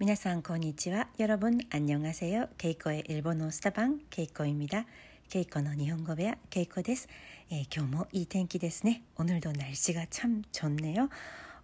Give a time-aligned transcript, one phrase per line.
[0.00, 1.08] 皆さんこんにちは。
[1.18, 2.48] 여러분 안녕하세요.
[2.58, 4.84] 케이코의 일본어 스타방 케이코입니다.
[5.30, 7.08] 케이코の 일본어 케이코 です。
[7.50, 9.02] 예, 今日もいい天気ですね.
[9.16, 11.08] 오늘도 날씨가 참 좋네요.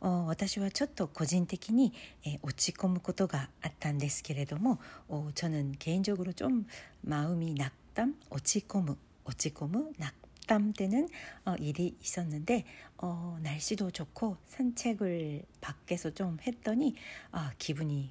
[0.00, 1.92] 어, 私はちょっと個人的に
[2.26, 4.78] 예, 落ち込むことがあったんですけれども
[5.08, 6.67] 어, 저는 개인적으로 좀
[7.03, 11.08] 마음이 낙담, 落ち込む, 落ち込む, 낙담 땀 때는
[11.44, 12.64] 어, 일이 있었는데
[12.99, 16.96] 어, 날씨도 좋고 산책을 밖에서 좀 했더니
[17.30, 18.10] 아, 기분이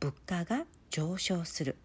[0.00, 1.76] 무가가 조쇼する,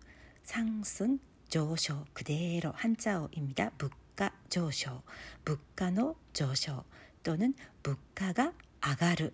[0.43, 3.71] 상승, 조쇼 그대로 한자어입니다.
[3.77, 5.01] 무가 조쇼,
[5.45, 6.83] 무가노 조쇼
[7.23, 9.31] 또는 무가가 아가르,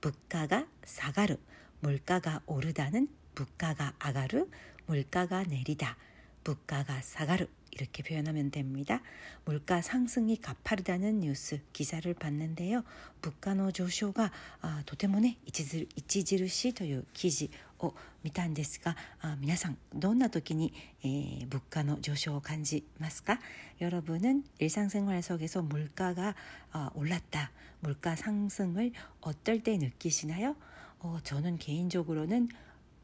[0.00, 1.36] 무가가 사가르,
[1.80, 4.46] 물가가 오르다는 무가가 아가르,
[4.86, 5.96] 물가가 내리다
[6.43, 9.01] 물가가 사가르 이렇게 표현하면 됩니다.
[9.45, 12.83] 물가 상승이 가파르다는 뉴스 기사를 봤는데요.
[13.21, 23.39] 물가의 조쇼가 아, とてもね 이치지르시 という記事を見たんですが 아, 皆さんどんな時に、えー、物価の上昇を感じますか
[23.81, 26.35] 여러분은 일상생활 속에서 물가가
[26.71, 27.51] 아, 올랐다,
[27.81, 30.55] 물가 상승을 어떨 때 느끼시나요?
[30.99, 32.49] 어, 저는 개인적으로는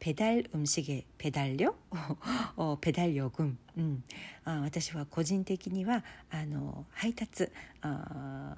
[0.00, 1.74] 배달 음식의 배달료?
[2.56, 3.58] 어, 배달 요금.
[3.78, 4.02] 음.
[4.44, 7.50] 아, 私は個人的にはあの配達
[7.82, 8.56] 어,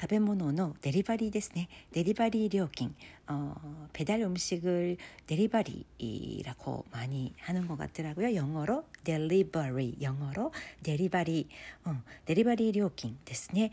[0.00, 1.68] 食べ物のデリバリーですね。
[1.92, 2.94] デリバリー料金。
[3.28, 3.54] 어,
[3.92, 4.96] 배달 음식을
[5.26, 8.34] 데리바리라고 많이 하는 것 같더라고요.
[8.34, 10.52] 영어로 delivery, 영어로
[10.82, 11.48] 데리바리,
[11.84, 13.70] 어, 데리바리 料金ですね。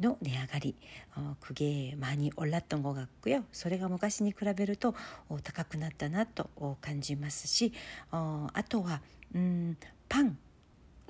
[0.00, 0.74] の 値上がり.
[1.16, 3.44] 어, 그게 많이 올랐던 것 같고요.
[3.52, 4.94] それが昔に比べると
[5.28, 7.72] 어, 高くなったなと感じますし,
[8.12, 9.00] 어, あとは,
[9.34, 9.76] 음,
[10.08, 10.38] パン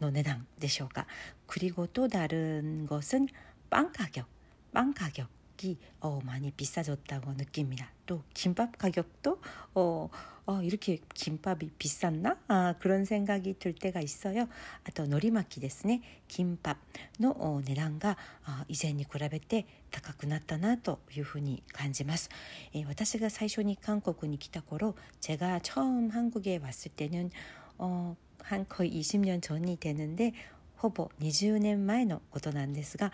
[0.00, 1.06] の値段でしょうか。
[1.46, 3.28] 그리고 또 다른 것은
[3.70, 4.26] 빵 가격,
[4.72, 5.28] 빵 가격
[5.62, 7.90] 이 어, 많이 비싸졌다고 느낍니다.
[8.06, 9.40] 또 김밥 가격도
[9.74, 10.10] 어,
[10.46, 12.36] 어, 이렇게 김밥이 비쌌나?
[12.48, 14.42] 아, 그런 생각이 들 때가 있어요.
[14.42, 16.02] 아, 또 노리마키 ですね.
[16.28, 16.76] 김밥의
[17.22, 22.28] 어, 値段が 아, 以前に比べて高くなったなというふうに感じます。
[22.74, 27.30] え私が最初に韓国に来た頃 제가 처음 한국에 왔을 때는
[27.78, 30.34] 어, 한 거의 20년 전이 되는데
[30.76, 33.10] ほぼ20年前のことなんですが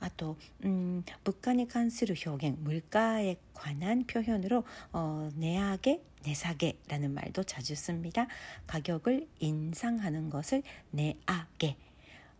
[0.00, 8.26] 아, 또, 음, 물가에 関する 表現, 물가에 관한 표현으로 어, 내하게, 내사게라는 말도 자주 씁니다.
[8.66, 11.76] 가격을 인상하는 것을 내하게,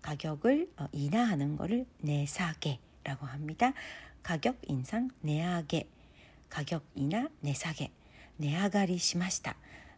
[0.02, 3.72] 가격을 어, 인하하는 것을 내사게라고 합니다.
[4.22, 5.88] 가격 인상, 내하게.
[6.51, 7.91] 가격 이나 내사게,
[8.37, 9.55] 내아가리 시마시다,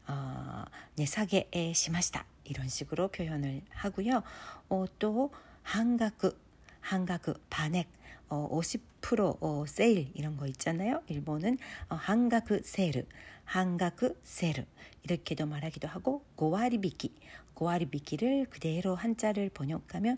[0.07, 0.63] 어,
[0.95, 4.21] 내사게 시마시다 이런 식으로 표현을 하고요.
[4.69, 5.31] 어, 또
[5.63, 6.39] 한가크,
[6.79, 7.89] 한가크 반액,
[8.29, 11.01] 어, 50% 어, 세일 이런 거 있잖아요.
[11.07, 11.57] 일본은
[11.89, 13.07] 어, 한가크 세일,
[13.45, 14.65] 한가크 세일
[15.03, 17.13] 이렇게도 말하기도 하고 고와리비키,
[17.55, 20.17] 고와리비키를 그대로 한자를 번역하면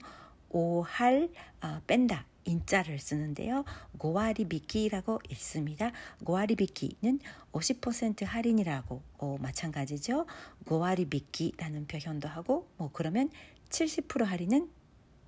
[0.49, 1.29] 오할
[1.61, 3.65] 어, 뺀다 인자를 쓰는데요.
[3.97, 5.91] 고와리비키라고 있습니다.
[6.23, 7.19] 고와리비키는
[7.51, 10.25] 50% 할인이라고 어, 마찬가지죠.
[10.65, 13.29] 고와리비키라는 표현도 하고 뭐 그러면
[13.69, 14.69] 70% 할인은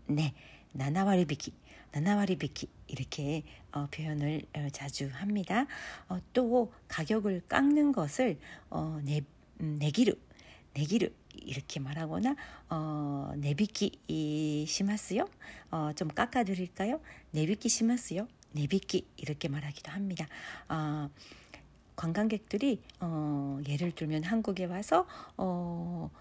[0.08, 0.34] 네,
[0.72, 1.54] 나나와리 비키
[1.92, 5.66] 나나와리 비키 이렇게 어, 표현을 어, 자주 합니다.
[6.08, 8.38] 어, 또 가격을 깎는 것을
[8.70, 9.22] 어, 내,
[9.62, 10.14] 음, 내기르
[10.78, 12.36] 내기르 이렇게 말하거나
[12.70, 15.28] 어, 내비키 심하스요.
[15.72, 17.00] 어, 좀 깎아 드릴까요?
[17.32, 18.28] 내비키 심하스요.
[18.52, 20.28] 내비키 이렇게 말하기도 합니다.
[20.70, 21.10] 어,
[21.96, 26.12] 관광객들이 어, 예를 들면 한국에 와서 어,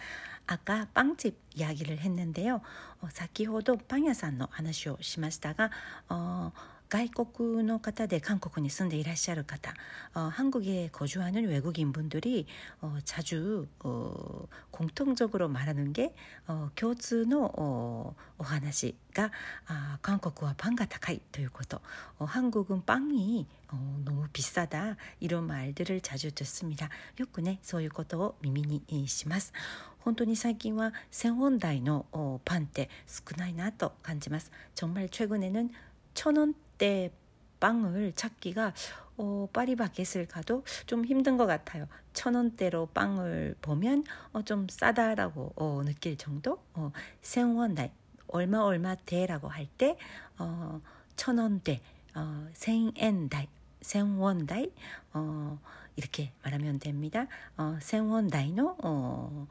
[0.48, 2.62] 아까 빵집 이야기를 했는데요.
[3.02, 5.72] 어, 先ほどパン屋さんの話をしましたが,
[6.08, 6.54] 어,
[6.90, 9.74] 外国の方で韓国に住んでいらっしゃる方、
[10.14, 12.46] 어, 한국에 거주하는 외국인분들이
[12.80, 16.14] 어, 자주 어, 공통적으로 말하는 게
[16.48, 19.32] 어, 共通の 어, お話が
[19.68, 21.82] 아, 한국과 빵가 高いということ.
[22.20, 26.90] 어, 한국은 빵이 어, 너무 비싸다 이런 말들을 자주 듣습니다.
[27.18, 29.54] よくねそういうことを耳にします。
[30.00, 32.06] 本当に最近は千本台の
[32.46, 34.52] パンって少ないなと感じます。
[34.76, 35.72] 정말최근에는
[36.14, 37.12] 천원 대
[37.60, 38.74] 빵을 찾기가
[39.18, 41.88] 어, 파리바켓을 가도 좀 힘든 것 같아요.
[42.14, 44.04] 천 원대로 빵을 보면
[44.34, 46.62] 어, 좀 싸다라고 어, 느낄 정도.
[46.74, 46.92] 어,
[47.22, 47.92] 생원달
[48.28, 49.98] 얼마 얼마 대라고 할때
[50.38, 50.82] 어,
[51.16, 51.82] 천 원대,
[52.14, 53.48] 어, 생엔달,
[53.82, 54.70] 생원달
[55.14, 55.58] 어,
[55.96, 57.28] 이렇게 말하면 됩니다.
[57.58, 59.48] 어, 생원달의 어,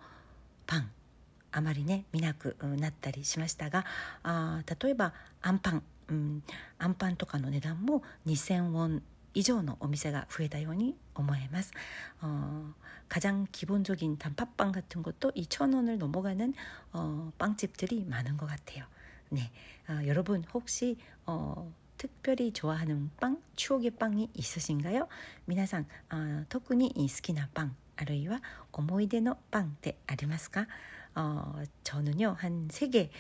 [0.67, 0.91] 빵.
[1.57, 3.85] あまりね見なくなったりしましたが
[4.25, 6.43] あ例えばアンパン うん、
[6.79, 9.03] アンパンとかの値段も2,000ウォン
[9.35, 11.73] 以上のお店が増えたように思えます.
[12.21, 12.73] 어,
[13.09, 16.55] 가장 기본적인 단팥빵 같은 것도 2,000원을 넘어가는
[16.93, 18.85] 어, 빵집들이 많은 것 같아요.
[19.31, 19.51] 네,
[19.89, 20.97] 어, 여러분 혹시
[21.27, 25.09] 어, 특별히 좋아하는 빵, 추억의 빵이 있으신가요?
[25.47, 28.41] 皆さん, 어, 特に好きなパンあるいは
[28.73, 30.67] 思い出のパンってありますか?
[31.19, 33.11] 어, 저는요 한 세 개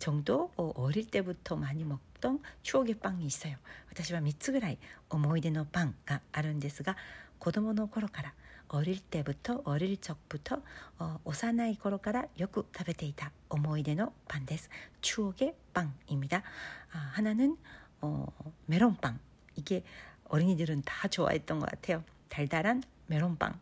[0.00, 3.56] 정도 어, 어릴 때부터 많이 먹던 추억의 빵이 있어요.
[3.90, 4.78] 私は3つぐらい
[5.10, 6.96] 思い出のパンがあるんですが
[7.38, 8.32] 子供の頃から
[8.68, 10.62] 어릴 때부터 어릴 적부터
[10.98, 14.68] 어, 오사나이 거로가라 요구 食べていた思い出のパンです.
[15.02, 16.42] 추억의 빵입니다.
[16.92, 17.56] 아, 하나는
[18.00, 18.26] 어,
[18.66, 19.18] 메론빵.
[19.56, 19.84] 이게
[20.28, 22.02] 어린이들은 다 좋아했던 것 같아요.
[22.28, 23.60] 달달한 메론빵.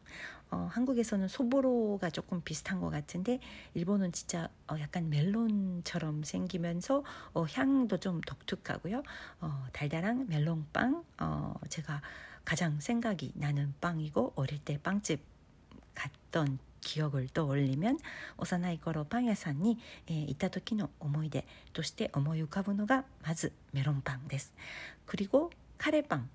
[0.51, 3.41] 어, 한국에서는 소보로가 조금 비슷한 것 같은데
[3.75, 9.03] 일본은 진짜 어, 약간 멜론처럼 생기면서 어, 향도 좀 독특하고요.
[9.41, 12.03] 어, 달달한 멜론빵 어, 제가
[12.45, 15.21] 가장 생각이 나는 빵이고 어릴 때 빵집
[15.95, 17.99] 갔던 기억을 떠올리면
[18.37, 19.79] 幼い頃パン屋さんに、
[20.09, 24.53] えー、行った時の思い出として思い浮かぶのがまずメロンパンです。
[25.07, 26.29] 그리고 카레빵.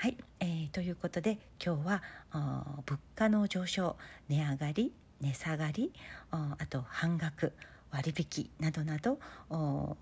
[0.00, 2.82] はい、えー、ということで今日は物
[3.14, 3.96] 価の上昇
[4.28, 5.92] 値上がり値下がり
[6.30, 7.52] あと半額
[7.90, 9.18] 割引などなど
[9.50, 9.96] お